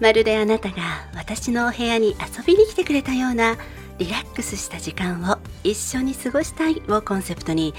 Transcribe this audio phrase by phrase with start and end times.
[0.00, 0.76] まるであなたが
[1.14, 3.56] 私のお部屋に遊びに来てくれたような
[3.98, 7.74] リラックスした時間を一緒に過ごしたいをコンセプトに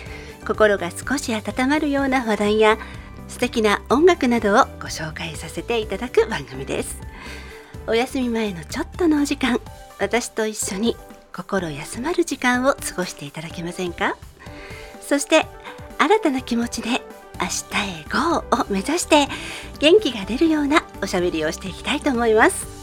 [0.45, 2.77] 心が少し温まるような話題や
[3.27, 6.99] 素敵な音楽などをご紹介させていただく番組です。
[7.85, 9.61] お休み前のちょっとのお時間
[9.99, 10.97] 私と一緒に
[11.35, 14.17] 心休まる時間を過ごしていただけませんか？
[15.01, 15.45] そして
[15.99, 17.01] 新たな気持ちで
[17.39, 19.27] 明日へ GO を目指して
[19.79, 22.77] 元気が出るようなおしゃべりをしていきたいと思います。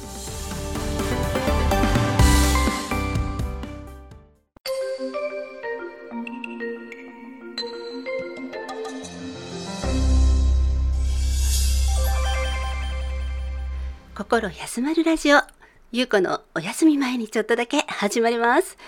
[14.16, 15.40] 心休まるラジオ
[15.90, 18.78] ゆうこのお休み前にちょっとだけ始まります。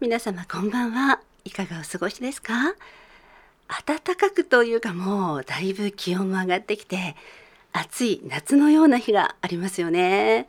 [0.00, 1.20] 皆様こんばんは。
[1.44, 2.74] いかがお過ごしですか？
[3.68, 7.16] 暖かくというかもうだいぶ気温も上がってきて
[7.72, 10.48] 暑い夏のような日がありますよね。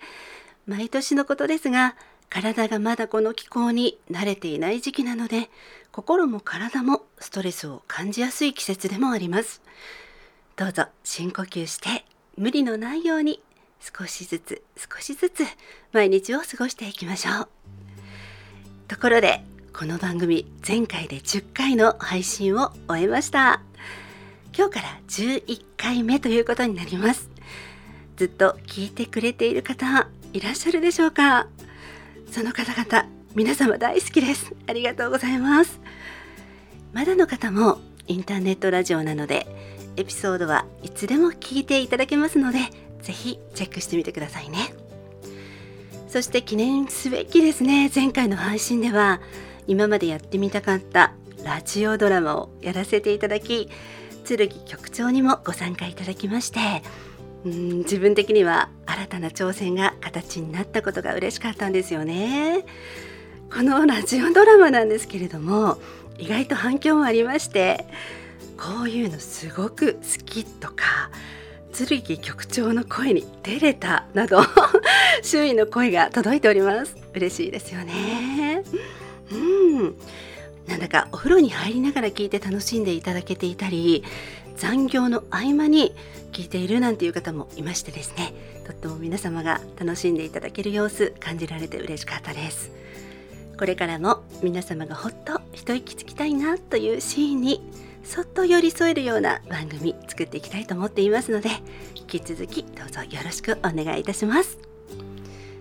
[0.67, 1.95] 毎年のことですが
[2.30, 5.49] 体がまだこの気候に慣れていない時期なので
[5.91, 9.61] 心も体もストレスを感じやすい季節でもあります。
[10.55, 12.05] どうぞ深呼吸して
[12.38, 13.41] 無理のないように
[13.79, 15.44] 少しずつ少しずつ
[15.94, 17.50] 毎日を過ごしていきましょう。
[18.88, 19.44] ところで
[19.78, 23.59] この番組前回で10回の配信を終えました。
[24.58, 27.30] 今日から11回目ということになります。
[28.16, 31.48] ずっと聞いてくれている方いらっしゃるでしょうか？
[32.31, 34.53] その方々皆様大好きです。
[34.66, 35.81] ありがとうございます。
[36.94, 39.46] まだの方もインターネットラジオなので
[39.97, 42.59] エピソードはいつでも聞いていただけますので
[43.02, 44.74] ぜひチェックしてみてくださいね。
[46.08, 49.19] そして記念すべきですね前回の配信では
[49.68, 53.70] 今までやってみたかったラジオドラマをやらせていただき
[54.28, 56.59] 剣局長にもご参加いただきまして
[57.46, 62.66] うん自分的には新たな挑戦が形になったことが嬉しかったんですよね。
[63.53, 65.78] このラジオドラマなんですけれども
[66.18, 67.86] 意外と反響もありまして
[68.58, 71.12] こういうのすごく好きとか
[71.72, 74.42] 剣局長の声に照れたなど
[75.22, 76.96] 周囲の声が届いております。
[77.14, 78.64] 嬉しいですよね。
[79.31, 79.96] うん。
[80.68, 84.03] なんだかお風呂に入りながら聞いて楽しんでいただけていたり
[84.56, 85.94] 残業の合間に
[86.31, 88.34] 聞いているなんていう方もいましてですね。
[88.66, 92.72] とっても皆様が楽しんでいただける様子感じられて嬉しかったです。
[93.58, 97.62] これからも皆様がほっと一息つきたいなというシーンに
[98.03, 101.50] そっと寄り添えるような番組作っていきたいと思っていますので
[101.96, 104.59] 引き続きどうぞよろしくお願いいたします。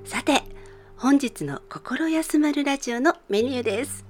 [0.05, 0.43] さて
[0.97, 4.05] 本日の心休まるラジオのメニューです。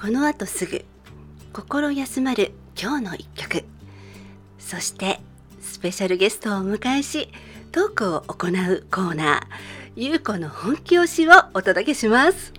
[0.00, 0.84] この後すぐ
[1.52, 3.64] 心休まる今日の一曲。
[4.58, 5.20] そして
[5.60, 7.28] スペシャルゲストをお迎えし
[7.70, 9.40] トークを行うコーナー。
[9.94, 12.52] ゆうこの本気推しをお届けします。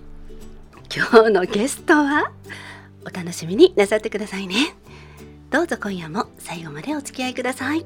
[0.94, 2.30] 今日のゲストは
[3.04, 4.76] お楽しみになさってくださいね。
[5.50, 7.84] どうぞ今夜も最後までお付き合いください。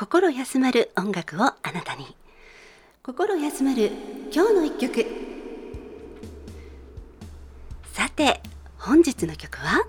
[0.00, 2.06] 心休まる音楽をあなたに。
[3.02, 3.90] 心休まる
[4.32, 5.04] 今日の一曲。
[7.94, 8.40] さて
[8.78, 9.84] 本日の曲は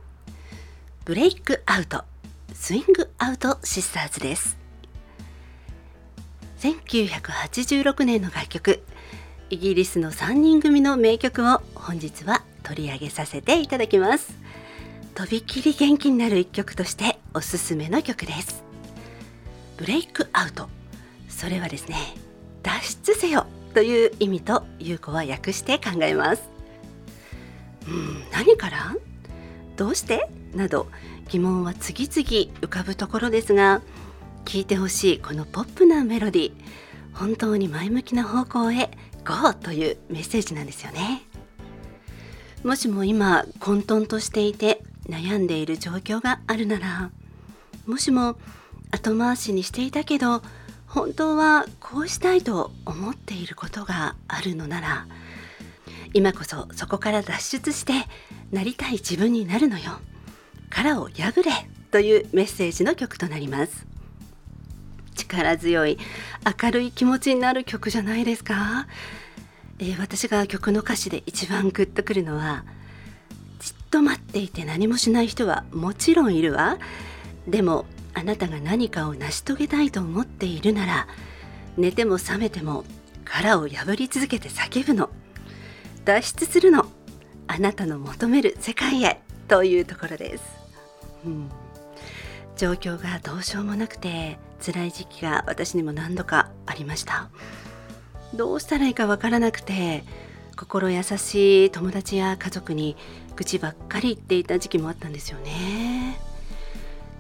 [1.06, 2.06] ブレイクアウト
[2.56, 4.58] スイングアウトシスターズです。
[6.58, 8.82] 1986年の楽曲
[9.52, 14.34] イギリスの3人組の名曲を本日は取り上げさせていただきます。
[15.14, 18.69] とびきり元気になる一曲としておすすめの曲です。
[19.80, 20.68] ブレイクアウト。
[21.30, 21.96] それはですね
[22.64, 26.50] 脱出せよという意味と優子は訳して考えます。
[27.88, 28.98] うん何から？
[29.78, 30.30] どうして？
[30.54, 30.88] など
[31.30, 33.82] 疑問は次々浮かぶところですが
[34.44, 36.52] 聴いてほしいこのポップなメロディ
[37.14, 38.90] 本当に前向きな方向へ
[39.24, 41.22] GO というメッセージなんですよね。
[42.66, 47.12] もしも今混沌としていて悩んでいる状況があるなら
[47.86, 48.38] もしも
[48.92, 50.42] 後回しにしていたけど
[50.88, 55.08] 本当はこうしたいと思っていることがあるのなら
[56.14, 57.94] 今こそそこから脱出して
[58.52, 60.00] なりたい自分になるのよ。
[60.70, 61.52] 殻を破れ
[61.92, 63.86] というメッセージの曲となります。
[65.16, 65.98] 力強い
[66.64, 68.88] 明るい気持ちになる曲じゃないですか、
[69.80, 72.64] えー、私が曲の歌詞で一番グッとくるのは
[73.60, 76.78] じっと待っていて何もしない人はもちろんいるわ。
[77.48, 81.08] でもあなたが何かを成し遂げたいと思っているなら
[81.78, 82.84] 寝ても覚めても
[83.26, 85.10] 殻を破り続けて叫ぶの。
[86.06, 86.86] 脱出するの。
[87.48, 89.22] あなたの求める世界へ。
[89.50, 90.44] というところです、
[91.26, 91.50] うん、
[92.56, 97.30] 状況がどうしようもなくて辛い時期が私にも何度かありました。
[98.36, 100.04] どうしたらいいかわからなくて
[100.56, 102.96] 心優しい友達や家族に
[103.36, 106.20] 愚痴ばっかり言っていた時期もあったんですよね。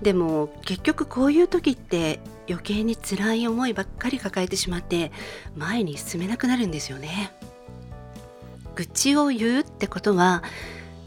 [0.02, 2.20] でも結局こういう時って
[2.50, 5.12] 余計に辛い思いばっかり抱えてしまって
[5.56, 7.34] 前に進めなくなるんですよね。
[8.76, 10.42] 愚痴を言うってことは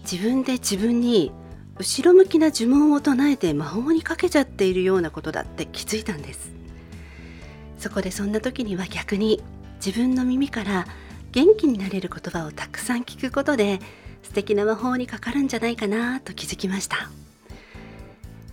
[0.02, 1.32] 自分で自分に
[1.78, 6.52] 後ろ向きな呪文を唱えて魔法にかけちゃっているようなことだって気づいたんです。
[7.78, 9.42] そこでそんな時には逆に
[9.84, 10.86] 自分の耳から
[11.32, 13.80] 元気になれる言葉をたくさん聞くことで
[14.22, 17.10] 素敵な魔法にかかるんじゃないかなと気づきました。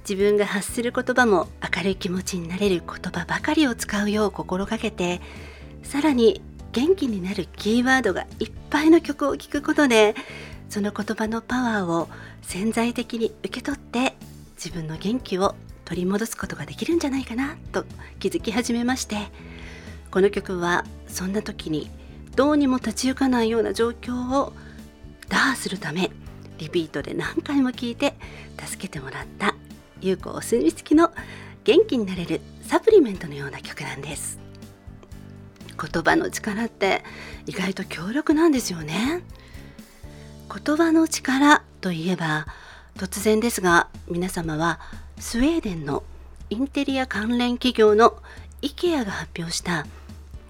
[0.10, 5.22] 自分が発する言葉も明るい気持ちになれる言葉ばかりを使うよう心がけて
[5.84, 6.42] さらに
[6.72, 10.16] 元気になるキーワードがいっぱいの曲を聴くことで
[10.68, 12.10] その言葉のパワーを
[12.42, 14.16] 潜在的に受け取って
[14.56, 15.54] 自分の元気を
[15.86, 17.86] 取り戻すことができるんじゃないかなと
[18.18, 19.16] 気づき始めまして
[20.10, 21.88] この曲はそんな時に
[22.36, 24.54] どうにも立ち行かないような状況を
[25.28, 26.10] 打破するため
[26.58, 28.16] リピートで何回も聴いて
[28.58, 29.59] 助けてもらった。
[30.02, 31.12] 有効お墨付きの
[31.64, 34.40] 元気になれるサプリメントのような曲なんです。
[35.80, 37.04] 言葉の力って
[37.46, 39.24] 意外と強力なんですよね。
[40.66, 42.48] 言葉の力といえば
[42.98, 44.80] 突然ですが皆様は
[45.20, 46.04] スウェーデンの
[46.50, 48.18] インテリア関連企業の
[48.62, 49.86] IKEA が発表した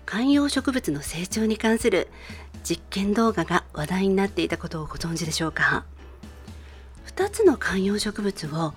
[0.06, 2.08] 観葉植物の成長に関する
[2.64, 5.84] 実験動画が話題になっていたことをご存知でしょうか。
[7.16, 8.74] 2つの観葉植物を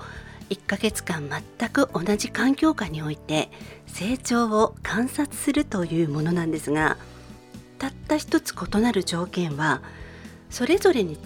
[0.51, 3.51] 1ヶ月間全く同じ環境下において
[3.87, 6.97] 成長を観察するというものなんですが
[7.79, 9.83] たった一つ異なる条件は
[10.51, 11.19] それぞれに違っ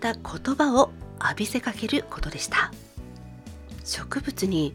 [0.00, 0.22] た言
[0.54, 0.90] 葉を
[1.20, 2.72] 浴びせかけることでした。
[3.84, 4.74] 植物に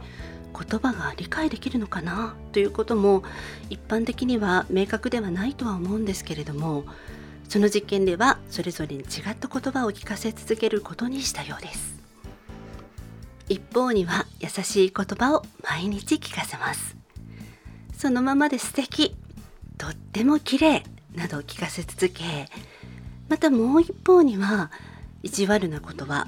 [0.53, 2.35] 言葉が理解できるのかな？
[2.53, 3.23] ということも
[3.69, 6.85] 一般的には明確ではないとは思うんですけれども
[7.49, 11.96] その実験ではそれぞれに違った言葉を聞かせ続けることにしたようです。
[13.49, 16.95] 一方には優しい言葉を毎日聞かせます。
[17.97, 19.15] そのままで素敵。
[19.77, 20.83] とっても綺麗
[21.13, 22.49] などを聞かせ続け
[23.29, 24.71] またもう一方には
[25.21, 26.27] 意地悪な言葉。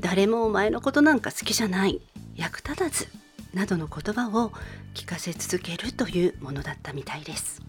[0.00, 2.00] 誰もお前のことなんか好きじゃない。
[2.34, 3.08] 役立たず
[3.52, 4.52] などの言葉を
[4.94, 7.62] 聞かせ続けるというものだったみたいです。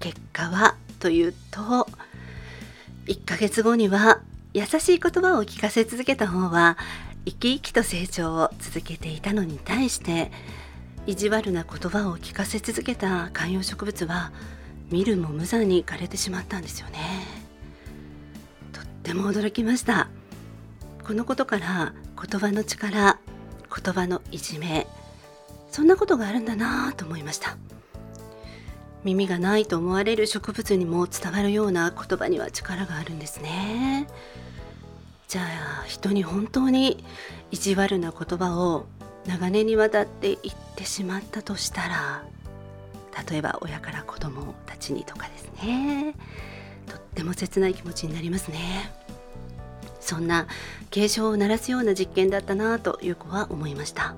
[0.00, 1.88] 結果はというと
[3.06, 4.20] 1ヶ月後には
[4.54, 6.78] 優しい言葉を聞かせ続けた方は
[7.24, 10.30] 生き生きと成長を続けていたのに対して
[11.08, 14.32] 意地悪な言葉を聞かせ続けた観葉植物は
[14.92, 16.98] 見るも無残に枯れてしまったんですよね。
[18.72, 20.08] とっても驚きました。
[21.02, 23.18] このことから言葉の力
[23.84, 24.86] 言葉のいじめ
[25.68, 27.56] そんなことがあるんだなぁと思いました。
[29.04, 34.08] 耳がないと思われる植物にも伝わるような言葉には力があるんですね。
[35.28, 37.04] じゃあ人に本当に
[37.50, 38.86] 意地悪な言葉を
[39.26, 42.24] 長年にわたって言ってしまったとしたら
[43.28, 46.14] 例えば親から子供たちにとかですね。
[46.86, 48.92] とっても切ない気持ちになりますね。
[50.00, 50.46] そんな
[50.90, 54.14] 警鐘を鳴らすような実験だったなという子は思いました。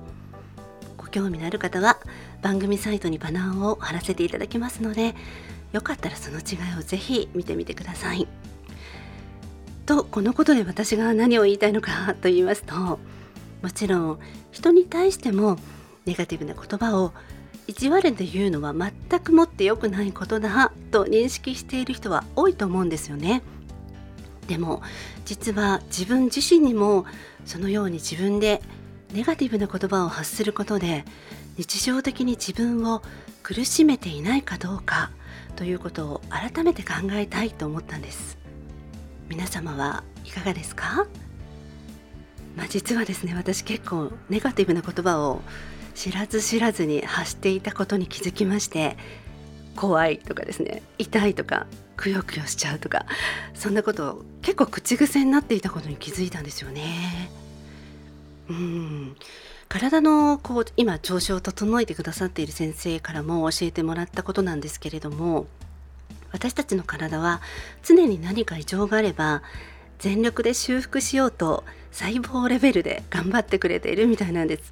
[0.97, 1.97] ご興味のある方は
[2.41, 5.15] 番組サイトにバナーを貼らせていただきますので
[5.71, 8.27] よかったらその違いをぜひ見てみてください。
[9.85, 12.99] とこのことで私が何を言いたいのかと言いますとも
[13.73, 14.19] ちろん
[14.51, 15.57] 人に対しても
[16.05, 17.13] ネガティブな言葉を
[17.67, 23.41] 意地悪で言うのは全くもって良くないことだと認識している人は多いと思うんですよね。
[24.47, 24.81] でも
[25.25, 27.05] 実は自分自身にも
[27.45, 28.61] そのように自分で
[29.13, 31.03] ネガティブな言葉を発することで
[31.57, 33.01] 日常的に自分を
[33.41, 35.11] 苦しめていないかどうか
[35.55, 38.37] ということを改めて考えたいと思ったんです。
[39.27, 41.07] 皆様はいかがですか？
[42.55, 45.41] まあ、実はですね私結構ネガティブな言葉を
[45.95, 48.97] 知らず知らずに発していたことに気づきまして
[49.75, 53.05] 怖いとかですね痛いとかくよくよしちゃうとか
[53.53, 57.29] そんなことを結構口癖になっていたことに気づいたんですよね。
[58.49, 59.15] うん。
[59.69, 65.47] 体のこう今調子を整えてくださっている先生からも教えてもらったことなんですけれども
[66.31, 67.41] 私たちの体は
[67.83, 69.43] 常に何か異常があれば
[69.99, 74.71] 全力で修復しようと細胞レベルで頑張ってくれているみたいなんです。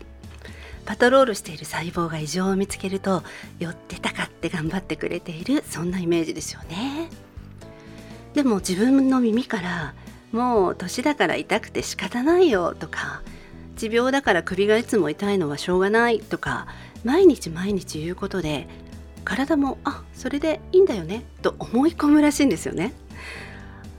[0.85, 3.23] パトロールしている細胞が異常を見つけると
[3.57, 7.09] 寄ってたかって頑張ってくれているそんなイメージですよね。
[8.35, 9.95] でも自分の耳から
[10.31, 13.23] もう年だから痛くて仕方ないよとか
[13.75, 16.67] 持病だから首がいつも痛いのはしょうがないとか
[17.03, 18.67] 毎日毎日言うことで
[19.23, 22.93] 体もあそれでいいんだよねと思い込むらしいんですよね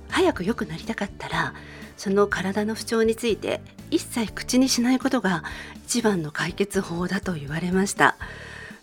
[0.09, 1.55] 早く良くなりたかったら
[1.97, 5.43] その体の不調について一切口にしないことが
[5.85, 8.17] 一番の解決法だと言われました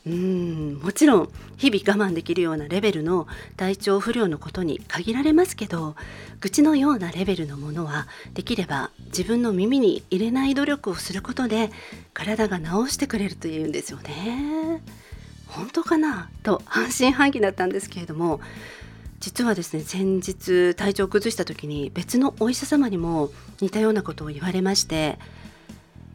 [0.05, 5.95] うんもちろん日々我慢できるようなレベルの体調不良のことに限られますけど
[6.41, 11.71] 愚痴のようなレベルのものはできれば自分の耳に入れない努力をすることで
[12.13, 14.81] 体が治してくれるというんですよね。
[15.47, 18.41] 本当かなと半信半疑だったんですけれども
[19.19, 23.29] 実はですね先日体調を崩した時に別のお医者様にも
[23.61, 25.19] 似たようなことを言われまして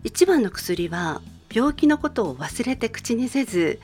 [0.02, 3.81] 一番の薬は病気のことを忘れて口にせず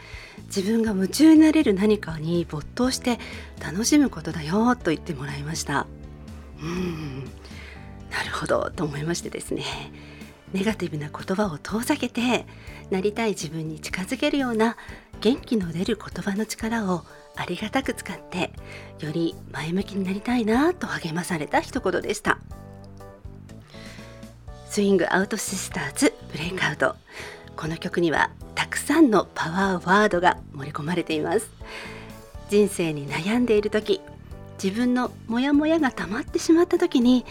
[0.46, 3.18] 自分が夢中になれる何かに没頭して
[3.60, 5.86] 楽しむことだよと言ってもらいました。
[6.60, 7.24] うん。
[8.10, 9.64] なるほどと思いましてですね。
[10.52, 12.46] ネガティブな言葉を遠ざけて
[12.90, 14.76] なりたい自分に近づけるような
[15.20, 17.04] 元気の出る言葉の力を
[17.34, 18.52] ありがたく使って
[19.00, 22.38] より前向きになりたいなと励まされた一言でした。
[24.70, 26.96] スイングアウトシスターズブレイクアウト
[27.56, 31.50] この曲にはたくさんのパワーワードが盛り込まれています。
[32.50, 34.00] 人生に悩んでいる時
[34.62, 37.24] 自分のモヤモヤが溜まってしまった時に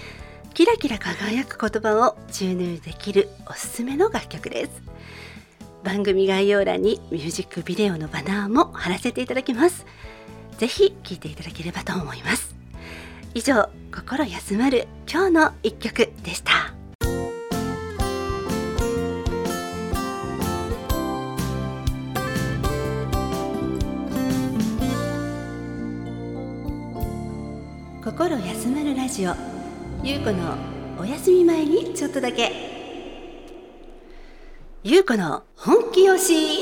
[0.54, 4.82] キラキラ輝く言葉を注入できるおすすめの楽曲です。
[5.84, 9.86] 番組概要欄にミュージックビデオのバナーも貼らせていただきます。
[10.58, 12.56] ぜひ聴いていただければと思います。
[13.34, 16.83] 以上心休まる今日の一曲でした。
[28.16, 29.34] 心休まるラジオ。
[30.04, 30.56] ゆうこの
[31.00, 32.52] お休み前にちょっとだけ。
[34.84, 36.60] ゆうこの本気よし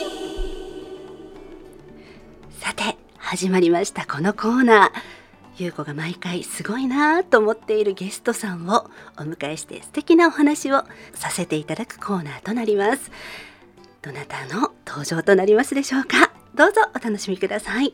[2.58, 4.91] さて始まりましたこのコーナー。
[5.58, 13.12] ゆうこが毎回すごいなと思っているゲストさんをお迎えして素敵なお話をさせていただくコーナーとなります。
[14.01, 16.31] どなたの登場となりますでしょうか？
[16.55, 17.93] どうぞお楽しみください。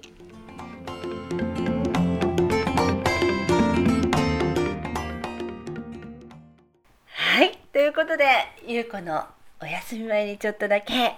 [7.88, 8.26] いということで
[8.68, 9.24] ゆうこの
[9.62, 11.16] お休み前にちょっとだけ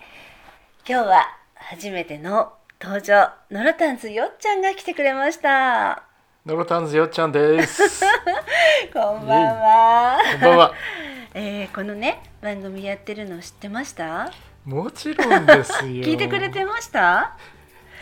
[0.88, 6.04] 今日は初めての登場ノロタンズよっちゃんが来てくれました。
[6.46, 8.04] ノロタンズよっちゃんです。
[8.94, 10.20] こんばんは。
[10.34, 10.74] こんばんは。
[11.34, 14.32] えー、このね番組やってるの知ってました？
[14.66, 15.80] もちろんですよ。
[16.04, 17.36] 聞いてくれてました？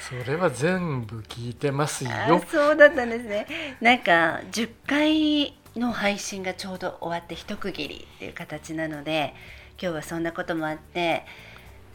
[0.01, 2.11] それは全部聞いてますよ。
[2.11, 3.47] あそうだったんですね。
[3.79, 9.33] なんか10回の配信がちょうど終わって一区切りっていう形なので
[9.81, 11.25] 今日はそんなこともあって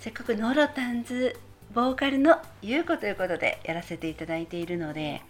[0.01, 1.39] せっかくノロタンズ
[1.75, 5.23] ボーカルの優子ということでやらせていただいているので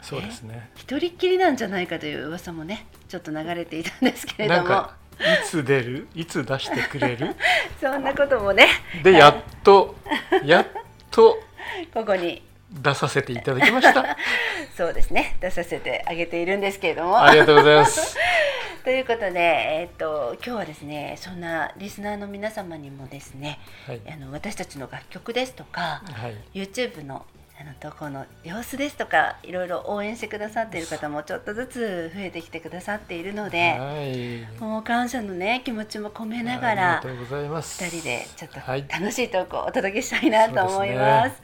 [0.00, 0.70] そうですね。
[0.76, 4.86] 一人っきりなんじゃないかという噂もねちょっと流れていたんですけれども。
[5.18, 6.06] いつ出る？
[6.14, 7.34] いつ出してくれる？
[7.80, 8.68] そんなこともね。
[9.02, 9.96] でやっと
[10.44, 10.66] やっ
[11.10, 11.42] と
[11.92, 14.16] ここに出させていただきました。
[14.76, 15.36] そうですね。
[15.40, 17.22] 出させてあげているんですけれども。
[17.22, 18.16] ありがとうございます。
[18.84, 27.26] ということで、えーと、今日はですねそんなリスナーの皆様にもですね、はい、あの私たちの楽曲ですとか、はい、YouTube の
[27.60, 41.42] あの投稿の様子ですとかいろいろ応援してくださっている方もちょっとずつ増えてきてくださっているので、はい、もう感謝のね気持ちも込めながら2人でちょっと楽しいトークをお届けしたいなと思います。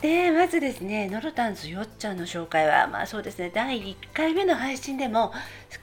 [0.00, 5.32] でまずですねノロタンズよっちゃんの紹介はまあそうですね第1回目の配信でも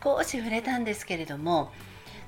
[0.03, 1.72] 少し触れたんですけれども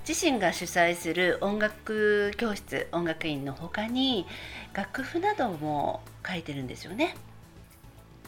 [0.08, 4.26] 自身が主催する音楽教室音楽院の他に
[4.74, 7.16] 楽譜なども書いてるんですよね。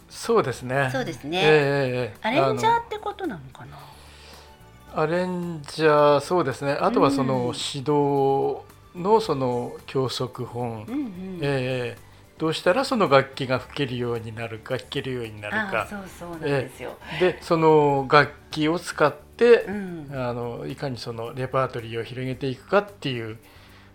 [0.09, 0.89] そうですね。
[0.91, 1.41] そうですね。
[1.43, 3.77] えー、アレンジャーってことなのかな？
[4.95, 8.61] アレンジャーそうですねあとはそのうん指導
[8.95, 12.06] のその教則本、うんうんえー
[12.37, 16.97] どうしたらその楽器が吹けるようになるか弾けるようになるあかそうそうなんですよ。
[17.19, 20.07] でその楽器を使って、うん。
[20.11, 23.37] あのいかにそのレパートリーを広げていくかっていう、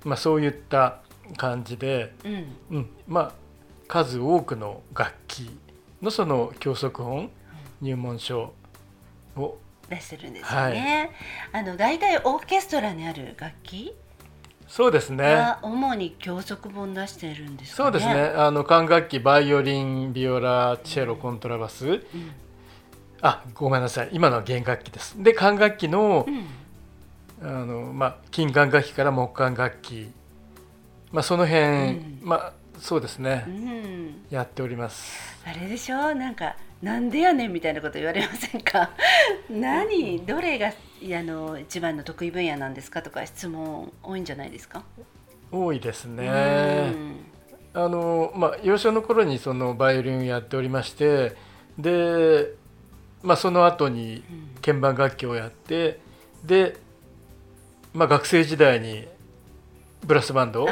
[0.05, 0.99] まあ、そういった
[1.37, 2.57] 感じで、うん。
[2.71, 3.33] うん、まあ
[3.87, 5.51] 数多くの楽器
[6.01, 7.31] のその教則本
[7.81, 8.53] 入門書
[9.37, 9.59] を。
[9.89, 11.11] 出してるんですよね。
[11.53, 13.95] あの大体オーケストラにある楽器
[14.75, 15.23] そうですね。
[15.23, 17.91] が主に教則本出してるんですかね。
[17.93, 18.33] そうですね。
[18.35, 21.87] あの管楽器バイオリンビオラチェロコントラバス。
[21.87, 22.01] うん。
[23.21, 24.09] あごめんなさい。
[24.13, 25.23] 今のは弦楽器です。
[25.23, 26.47] で管楽器のうん。
[27.47, 30.11] あの、まあ、金管楽器から木管楽器、
[31.11, 32.21] まあ、その辺、うん。
[32.23, 35.45] まあそうですね、うん、やっております。
[35.45, 36.15] あれでしょ？
[36.15, 38.91] なんかなんでやねんみたいなこと言われませんか？
[39.49, 40.27] 何？
[40.27, 44.85] どれがいやあの一番の得意分野なんですかとか質問多いんじゃないですか、
[45.53, 47.25] 多いですね、うん。
[47.73, 51.37] あのまあ幼少の頃にそのバイオリンをやっておりまして
[51.79, 52.49] で、
[53.23, 54.49] まあ、その後にうん。
[54.61, 56.01] 鍵盤楽器をやって
[56.45, 56.77] で、
[57.95, 59.07] まあ、学生時代に
[60.05, 60.67] ブラスバンド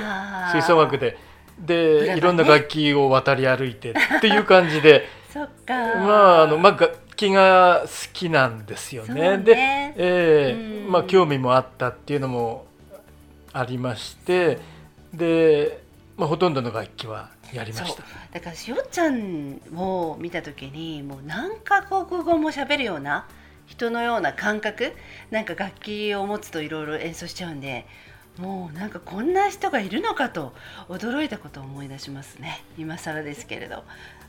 [0.53, 1.17] 吹奏楽で
[1.59, 2.15] ブラバンね。
[2.15, 5.75] でいろんな楽器を渡り歩いてっていう感じで そっか。
[5.75, 9.37] まああの、まあ、楽器が好きなんですよね。
[9.37, 9.39] ね。
[9.39, 10.91] で、ええうん。
[10.91, 12.67] まあ、興味もあったっていうのも
[13.53, 14.59] ありまして
[15.13, 15.83] で、
[16.17, 18.03] まあ、ほとんどの楽器はやりました。
[18.33, 23.27] だからしおちゃんを見た時にもう何カ国語も喋るような
[23.67, 24.93] 人のような感覚
[25.31, 27.87] なんか楽器を持つといろいろ演奏しちゃうんで
[28.39, 30.53] もうなんかこんな人がいるのかと
[30.89, 32.65] 驚いたことを思い出しますね。
[32.79, 33.77] 今更ですけれど。
[33.77, 34.20] うん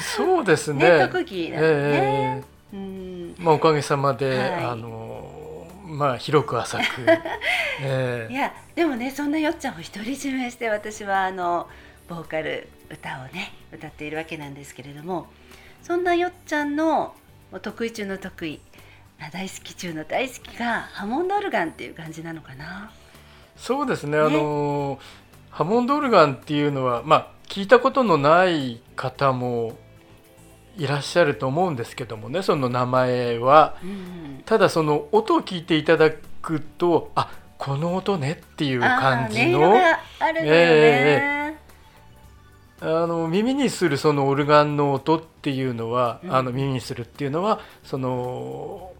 [0.00, 0.98] そうですね。
[0.98, 3.34] ね特技なのね、えうん。
[3.38, 4.64] えまあ、おかげさまで、はい。
[4.64, 5.14] あの
[5.94, 6.82] まあ、広く浅く、
[7.80, 11.68] え えいやでもねそんなよっちゃんを独り占めして私はあの
[12.08, 15.26] ボーカル歌をね歌っているわけなんですけれども
[15.82, 17.14] そんなよっちゃんの
[17.62, 18.60] 得意中の得意
[19.20, 22.90] あ大好き中の大好きがハモンドオルガンっていう感じなのかな。
[23.56, 24.18] そうですね。
[24.18, 24.98] あの
[25.50, 29.76] ハモンドオルガンっていうのは、まあ、聞いたことのない方も
[30.76, 33.76] いらっしゃると思うんですけどもねその名前は。
[33.82, 39.74] うん、ただその音を聞いていただくとあこの音ねっていう感じの。
[40.18, 40.52] あるのよね。
[40.52, 41.54] え。
[42.80, 46.34] あの耳にするそのオルガンの音っていうのは、うん。
[46.34, 48.92] あの耳にするっていうのはその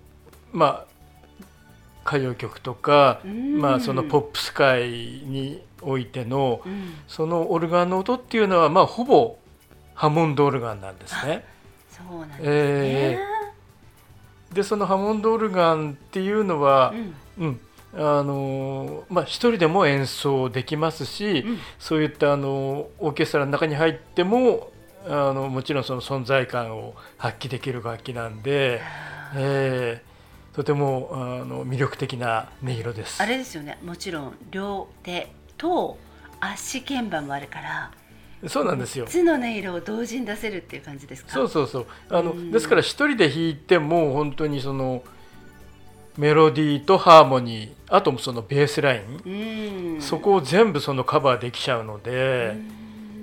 [0.52, 0.86] まあ
[2.06, 3.60] 歌謡曲とか、うん。
[3.60, 9.38] まあそのポップス界においてのうん、そのオルガンの音っていうのはまあほぼ
[9.94, 11.44] ハモンドオルガンなんですね。
[11.90, 12.46] そうなんですね。
[12.46, 13.18] え
[14.52, 16.94] でそのハモンドオルガンっていうのは、
[17.38, 17.60] うんうん、
[17.94, 24.70] あのまあ一人でも演奏できますし、うんそういったあのオーケストラの中に入っても
[25.06, 28.80] あのもちろんその存在感を発揮できる楽器なんで、
[29.36, 30.14] えー
[30.54, 33.20] とてもあの魅力的な音色です。
[33.20, 35.32] あれですよねもちろん両手
[35.64, 35.96] と
[36.40, 37.90] 足鍵盤もあるから
[38.46, 39.06] そうなんですよ。
[39.06, 39.08] 3。
[39.08, 41.30] つの音色を同時に出せるっていう感じですか？
[41.32, 41.86] そうそうそう。
[42.10, 42.50] あの、うん。
[42.50, 45.02] ですから一人で弾いても本当にその
[46.18, 50.02] メロディーとハーモニーあとそのベースライン、うん。
[50.02, 52.56] そこを全部そのカバーできちゃうので、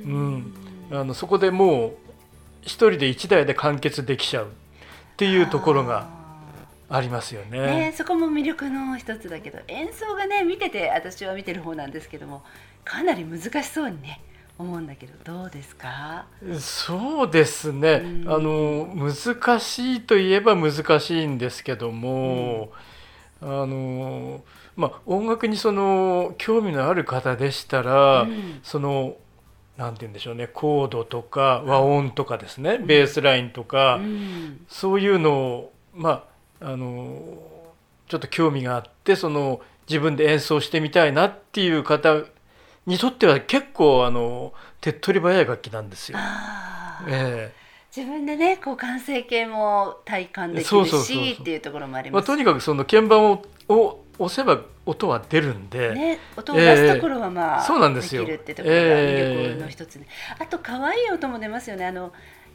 [0.03, 0.53] うん。
[0.91, 1.93] あのそこでもう
[2.63, 4.49] 一人で一台で完結できちゃうっ
[5.17, 6.09] ていうところが
[6.91, 7.59] ありますよね。
[7.59, 12.43] ねそこも魅力の一つだけど演奏がね見てて私は見てる方なんですけども
[12.83, 14.21] かなり難しそうにね
[14.59, 16.25] 思うんだけどどうですか？
[16.59, 18.31] そうですね、うん。
[18.31, 22.71] あの難しいといえば難しいんですけども、
[23.41, 24.43] あの
[24.75, 28.59] まあ音楽にその興味のある方でしたら、うん。
[28.61, 29.15] その
[29.77, 34.65] なんて言うんでしょうねコードとか和音とかですね、ベースラインとか、うん。
[34.67, 36.30] そういうのをまあ
[36.61, 37.17] あの
[38.07, 42.21] ちょっと興味があってその自分で演奏してみたいなっていう方
[42.85, 46.17] にとっては結構あの手っ取り早い楽器なんですよ。
[46.19, 47.53] あーえ
[47.95, 58.23] 自分でねこう完成形も体感できるしっていうところもありえまあ、ますとにかくその鍵盤をを押せば音は出るんで、ね、音を出すところはまあ、そうなんですよ。
[58.23, 60.07] きるってところが魅力の一つね、
[60.39, 61.85] あと可愛い音も出ますよね。
[61.85, 62.13] あの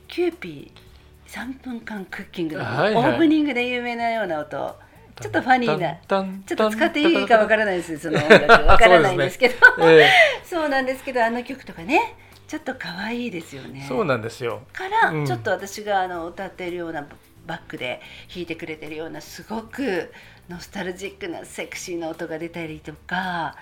[0.09, 0.86] キューピー
[1.29, 3.13] 3分間クッキングの、はいはい。
[3.13, 4.77] オープニングで有名なような音。
[5.21, 5.97] ちょっとファニーな。
[6.07, 7.79] ちょっと使っていいかわからない。
[7.79, 9.55] です その音楽わからないんですけど。
[9.83, 10.11] え
[10.45, 12.15] そうなんですけどあの曲とかね
[12.47, 13.81] ちょっと可愛いですよね。
[13.85, 14.63] えそうなんですよ。
[14.73, 15.27] から、うん。
[15.27, 17.07] ちょっと私があの歌っているような
[17.47, 18.01] バックで
[18.33, 20.13] 弾いてくれてるようなすごく
[20.49, 23.57] ノスタルジックなセクシーな音が出たりとか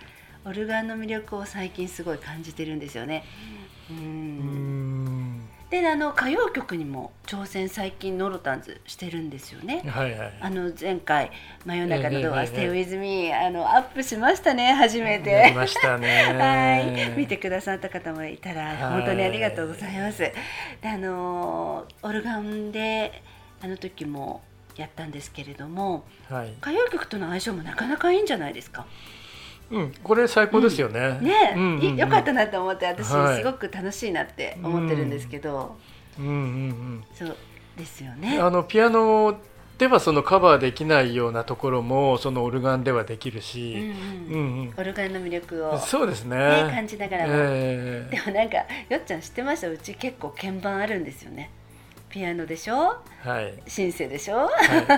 [0.45, 3.25] オルガンの魅力を最近すごい感じてるんですよね。
[3.91, 4.84] うんうん
[5.83, 9.83] であの歌謡曲にも挑戦最近ノロタンズしてるんですよね。
[9.87, 11.31] はいはいあの前回
[11.67, 15.31] 「真夜中のドア、ステイウィズミーあのアップしましたね初めて。
[15.31, 20.19] やりましたねはい、見てくださった方もいたら本当にありがとうございます。
[20.21, 20.33] で
[20.85, 23.23] あのオルガンで
[23.63, 24.43] あの時も
[24.77, 28.87] やったんですけれどもはい歌謡曲との相性もなかなかいいんじゃないですか？
[29.71, 31.19] うんこれ最高ですよね。
[31.21, 31.97] ね、うんうんうん。
[31.97, 33.39] いよかったなと思って私はい。
[33.39, 35.77] すごく楽しいなって思ってるんですけど、
[36.19, 37.37] うんうんそう
[37.77, 38.39] ですようんね。
[38.39, 39.39] あのピアノ
[39.79, 43.75] ではそのカバーできないようなところもそのオルガンではできるうんし、
[44.29, 44.33] うん。
[44.33, 44.75] うんうん。
[44.77, 46.37] オルガンの魅力を、そうですね。
[46.37, 48.15] ね、感じながらも、ええ。
[48.15, 49.69] でもなんかよっちゃん知ってました？
[49.69, 51.51] うち結構鍵盤あるんですよね
[52.15, 53.03] ピアノでしょ？
[53.25, 53.61] はい。
[53.67, 54.51] シンセでしょ、は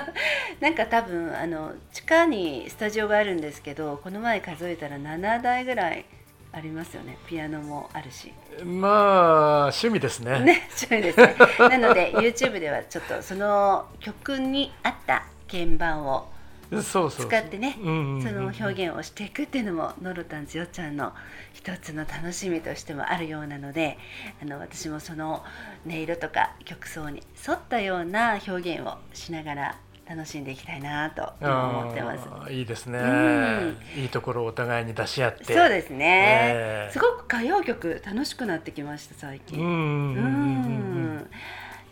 [0.61, 6.05] なんか多分あの地下にスタジオがあるんですけどこの前数えたら7台ぐらい
[6.53, 7.17] ありますよね。
[7.27, 8.35] ピアノもあるし。
[8.61, 10.41] い、まあ趣味ですね。
[10.41, 11.35] ねそうですね。
[11.59, 16.29] なので YouTube ではちょっとその曲に合った鍵盤を
[16.71, 21.13] 使ってねその表現をしていくっていうのもノロタンズよっちゃんの
[21.53, 23.99] 一つの楽しみとしてもあるようなので
[24.43, 25.45] あの私もその
[25.87, 32.53] 音色とか曲奏に沿ったような表現をしながら楽しんでいきたいなと今思ってます。
[32.53, 33.77] いいですね、うん。
[33.97, 35.53] いいところをお互いに出し合って。
[35.53, 36.93] そうですね、ええ。
[36.93, 39.59] すごく歌謡曲楽しくなってきました最近。
[39.59, 41.31] うん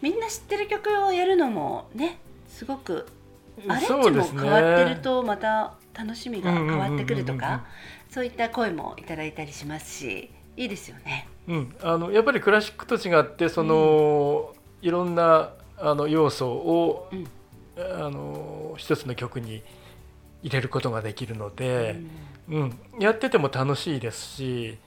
[0.01, 3.24] みんな知ってる曲をやるのもねすごくうん
[3.69, 7.49] アレンジも変わってるとまた楽しみが変わってくるとうんうんうん。
[7.49, 7.65] うんうんか
[8.11, 11.27] そういった声もいただいたりしますしいいですよね。
[11.49, 17.27] うん、あのやっぱりクラシックと違ってその、いろんなあの要素を、うん。
[17.77, 19.63] あの一つの曲に
[20.45, 21.97] 入れることができるので、
[22.49, 23.01] うんうん。
[23.01, 24.79] やってても楽しいですし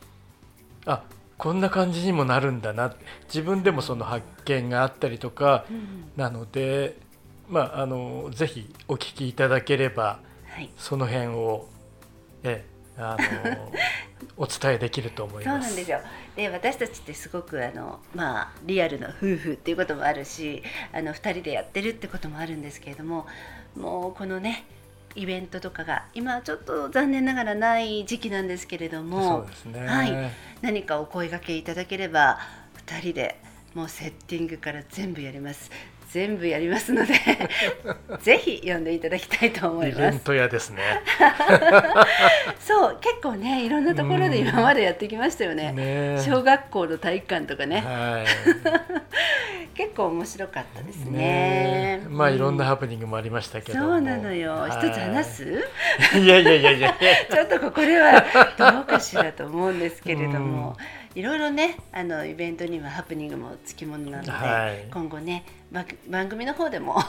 [0.86, 1.04] あ
[1.38, 2.96] こんな感じにもなるんだな。
[3.26, 6.12] 自分でもその発見があったりとかうん。
[6.16, 6.96] なので、
[7.50, 11.70] まあ、あのぜひお聞きいただければはいその辺を
[12.44, 12.66] え
[12.98, 13.72] あの
[14.38, 15.68] お伝えできると思います。
[15.68, 16.00] そうなんですよ
[16.36, 23.28] で私たちってすごくあの、まあ、リアルな夫婦っていうこともあるしあの2人でやってるってこともあるんですけれども
[23.76, 24.66] もうこのね
[25.16, 29.86] イベントとかが今はちょっと残念ながらない時期なんですけれどそうもですね。
[29.86, 30.32] はい
[30.62, 32.40] 何かお声掛けいただければ
[32.88, 33.40] 2人で
[33.74, 35.70] もうセッティングから全部やります
[36.12, 37.14] 全部やりますので
[38.22, 40.00] ぜひ読んでいただきたいと思います。
[40.00, 40.82] イベント屋ですね。
[42.60, 45.72] そう結構ねいろんなところで今までやってきましたよね。
[45.74, 46.22] ね。
[46.26, 47.82] 小学校の体育館とかね。
[47.82, 48.24] は
[49.76, 51.12] 結構面白かったですい。
[51.12, 52.02] ね。
[52.10, 53.86] まあいろんなうハプニングもありましたけども。
[53.86, 54.54] そうなのよ。
[54.54, 54.72] はい。
[54.72, 55.44] 一つ話す？
[56.18, 56.96] いやいやいやいや。
[57.30, 58.26] ちょっとここでは
[58.58, 60.76] どうかしらと思うんですけれども、
[61.18, 66.96] いろいろねあのイベントにはハプニングもつきものなので、はい今後ねば番組の方でも。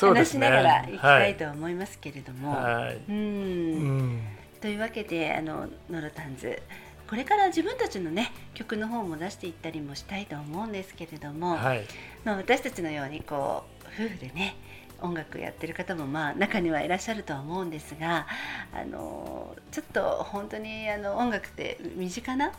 [0.00, 2.96] 話しながらいきたいと思いますけれども、はい。
[2.96, 4.20] ううんん。
[4.60, 6.60] というわけであのノロタンズ
[7.08, 11.84] これから自分たちのね曲の方も出していったりもしたいと思うんですけれども、はい。
[12.24, 14.56] まあ、私たちのようにこう夫婦でね
[15.00, 18.26] 音楽やってる方もまあ中にはいらっしゃるとは思うんですが
[18.72, 22.52] あのちょっと本当にあの音楽って身近な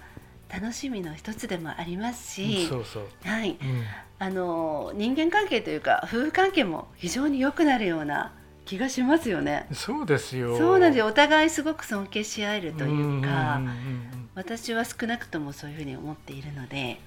[0.53, 3.07] 楽しみの一つでもありますし、そうそう。
[3.23, 3.83] はい、うん。
[4.17, 8.31] あの人間関係というか夫婦関係も非常に良くなるような
[8.63, 9.67] 気がしますよね。
[9.73, 10.57] そうですよ。
[10.57, 16.99] そうなんでお互いすごく尊敬し合えるというか、うんうんうん私は少なくともそういうふうに思っているので、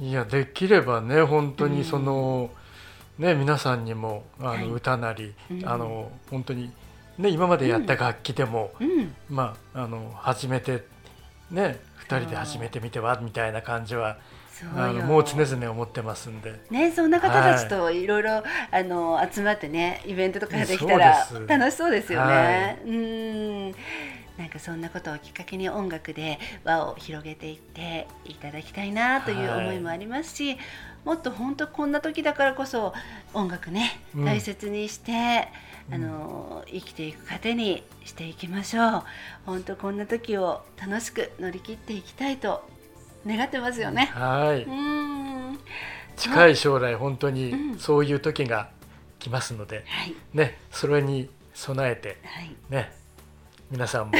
[0.00, 1.72] うんいやできればね本当うん。
[1.72, 2.50] にその、
[3.18, 4.70] ね皆さんにもあの、はい。
[4.70, 5.66] 歌なり、うん。
[5.66, 6.70] あの本当に
[7.16, 10.84] ね今までやった楽器でも、うん、まああの始めて
[11.50, 14.16] ね二人で始めてみてはみたいな感じは
[14.74, 16.58] あのよもう常々思ってますんで。
[16.70, 18.06] ね、そんな方たちとい。
[18.06, 22.78] ろいろあの集まってねイベントとかができたら楽しそうですよね。
[22.82, 22.90] はい。
[22.90, 23.74] うん
[24.38, 30.56] なんかそんなことをきっかけに音楽で輪を広げていっていただきたいなという思いもありますし、
[31.04, 32.94] もっと本当こんな時だからこそ
[33.34, 34.24] 音楽ねうん。
[34.24, 35.48] 大切にして、
[35.88, 35.94] うん。
[35.94, 39.02] あの生きていく糧にしていきましょう。
[39.44, 42.62] 本当こんな時を楽しく乗り切っていきたいと
[43.26, 44.06] 願ってますよね。
[44.14, 45.58] はい、うん。
[46.16, 47.78] 近い将来本当にうん。
[47.78, 48.70] そういう時が
[49.18, 50.14] 来ますので、はい。
[50.32, 52.54] ねそれに備えてはい。
[52.70, 52.97] ね
[53.70, 54.14] 皆さんも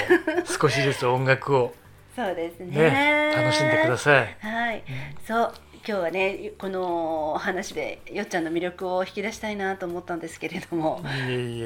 [0.60, 1.74] 少しずつ音楽を
[2.14, 2.90] そうですね。
[2.90, 4.36] ね楽しんでください。
[4.40, 4.82] はい、
[5.26, 5.54] そう
[5.86, 11.00] 今日はねこの話でよっちゃんの魅力を引き出したいなと思ったんですけれども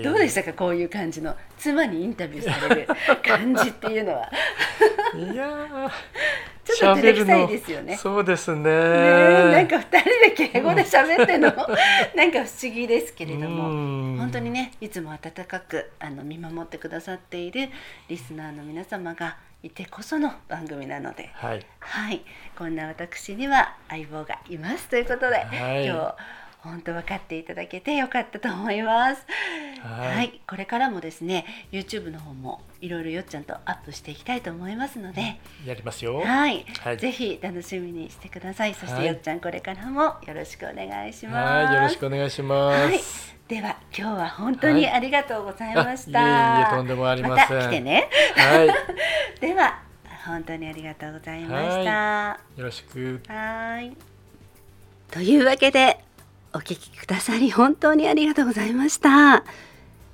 [0.05, 0.53] どうでしたか？
[0.53, 1.35] こういう感じの。
[1.59, 2.89] 妻にインタビューされる
[3.27, 4.31] 感じっていうのは。
[5.17, 5.91] いやー
[6.65, 7.97] ちょっと照れくさいですよね。
[7.97, 8.63] そうですね。
[8.63, 11.49] なんか二人で敬語で喋ってんの。
[12.15, 13.71] なんか不思議ですけれども。
[13.71, 14.17] うん。
[14.19, 17.69] 本当にねいつも温かくあの見守ってくださっている
[18.09, 21.31] リスナーの皆様がいてこその番組なので。
[21.35, 21.67] はい。
[21.81, 22.23] はい。
[22.57, 25.87] こんな私には相棒がいますということで、はい。
[25.87, 26.17] 今日
[26.63, 29.27] 本当分かっていただけてよかったと思います。
[29.83, 30.27] は、はい。
[30.27, 36.21] いこれからもですね YouTube の方もいろいろよっちゃんとアップしていきたいと思いますので、やりますよ。
[36.21, 36.97] はい、はい。
[36.99, 38.75] ぜひ楽しみにしてください。
[38.75, 39.07] そして、はい。
[39.07, 41.67] よっちゃんこれからもよろしくお願いします。
[41.67, 41.75] はい。
[41.75, 43.01] よろしくお願いします、はい。
[43.49, 46.21] では今日は本当にありがとうございました。
[46.21, 47.59] あいえいえとんでもありません。
[47.59, 48.09] た来てね。
[48.37, 48.69] はい。
[49.41, 49.83] では
[50.25, 52.39] 本当にありがとうございました。
[52.57, 53.21] よろしく。
[53.27, 53.97] はい。
[55.11, 55.99] というわけで
[56.55, 59.45] お聞きくださり本当にありがとうございました。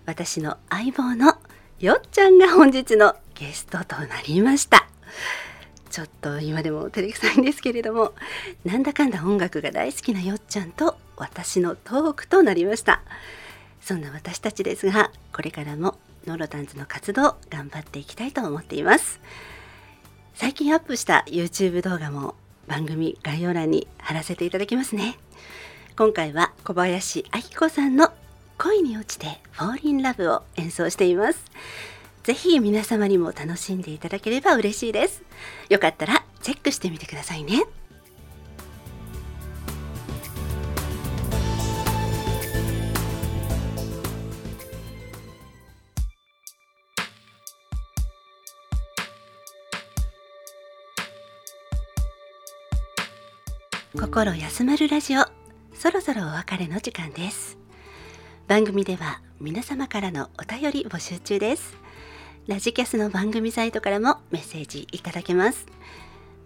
[0.06, 1.38] 私の相棒の
[1.80, 4.88] よっちゃんが本日のゲストとなりました。
[5.90, 8.12] ちょっと今でも照れくさいんですけれども
[8.64, 13.02] なんだかんだ音楽が大好きなよっちゃんと私のトークとなりました
[13.80, 19.20] そんな私たちですがこれからもノロタンズの活動頑張っていきたいと思っています
[20.34, 22.34] 最近アップした YouTube 動画も
[22.66, 25.18] 番組概要欄に貼らせていただきますね
[25.98, 28.12] 今回は小林明子さんの
[28.56, 31.44] 恋に落ちて Fall in Love を演奏しています。
[32.22, 35.24] ぜひ皆様にも楽しんでいただければ嬉しいです。
[35.68, 37.64] よかったらチェックしてみてくださいね。
[53.98, 55.37] 心休まるラジオ。
[55.78, 57.56] そろそろお別れの時間です。
[58.48, 61.76] 番組では皆様からのお便り募集中です。
[62.48, 65.66] ラジキャスの番組サイトからもメッセージいただけます。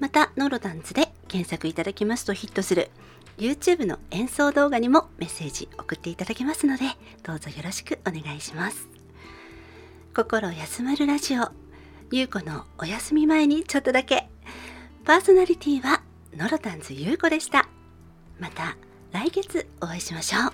[0.00, 2.90] またノロダンズで検索いただきますとヒットする
[3.38, 6.84] YouTube の演奏動画にもメッセージ送っていただけますので
[7.22, 8.86] どうぞよろしくお願いします。
[10.14, 11.48] 心休まるラジオ。
[12.10, 14.28] ゆうこのお休み前にちょっとだけ。
[15.06, 16.02] パーソナリティは
[16.36, 17.66] ノロタンズゆうこでした。
[18.38, 18.76] また
[19.12, 20.52] 来月お会いしましょう。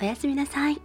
[0.00, 0.80] おやすみなさい。